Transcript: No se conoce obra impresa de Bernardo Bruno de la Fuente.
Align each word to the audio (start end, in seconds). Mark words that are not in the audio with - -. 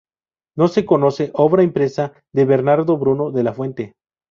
No 0.57 0.67
se 0.67 0.83
conoce 0.83 1.29
obra 1.35 1.61
impresa 1.61 2.13
de 2.33 2.45
Bernardo 2.45 2.97
Bruno 2.97 3.29
de 3.31 3.43
la 3.43 3.53
Fuente. 3.53 3.93